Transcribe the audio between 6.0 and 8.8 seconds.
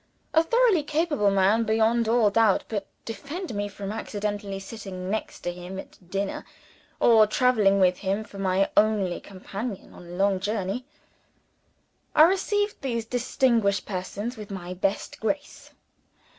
dinner, or traveling with him for my